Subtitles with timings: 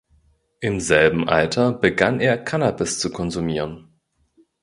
[0.61, 3.91] Im selben Alter begann er Cannabis zu konsumieren.